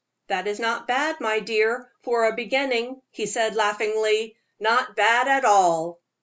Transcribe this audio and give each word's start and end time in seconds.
"That 0.29 0.47
is 0.47 0.59
not 0.59 0.87
bad, 0.87 1.19
my 1.19 1.39
dear, 1.39 1.91
for 2.01 2.25
a 2.25 2.33
beginning," 2.33 3.03
he 3.11 3.27
said, 3.27 3.53
laughingly 3.53 4.35
"not 4.59 4.95
bad 4.95 5.27
at 5.27 5.45
all." 5.45 5.99